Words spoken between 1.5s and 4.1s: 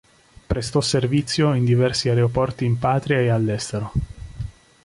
in diversi aeroporti in Patria e all'estero.